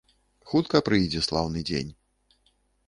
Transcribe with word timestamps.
Хутка 0.53 0.81
прыйдзе 0.89 1.21
слаўны 1.27 1.59
дзень. 1.73 1.91